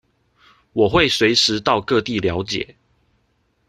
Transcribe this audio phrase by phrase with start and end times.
[0.73, 2.75] 我會隨時到各地了解